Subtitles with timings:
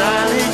[0.00, 0.49] silent